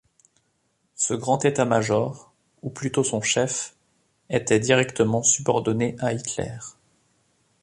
Ce 0.95 1.13
grand 1.13 1.37
état-major 1.45 2.33
ou 2.63 2.71
plutôt 2.71 3.03
son 3.03 3.21
chef 3.21 3.75
était 4.31 4.57
directement 4.59 5.21
subordonné 5.21 5.95
à 5.99 6.11
Hitler. 6.11 6.57